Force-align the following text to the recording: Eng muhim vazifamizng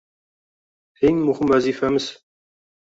Eng 1.07 1.21
muhim 1.27 1.55
vazifamizng 1.55 2.13